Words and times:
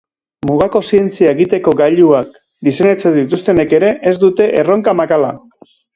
Mugako 0.51 0.79
zientzia 0.93 1.27
egiteko 1.33 1.73
gailuak 1.83 2.31
diseinatzen 2.69 3.15
dituztenek 3.21 3.77
ere 3.81 3.93
ez 4.13 4.15
dute 4.25 4.49
erronka 4.63 4.97
makala. 5.03 5.31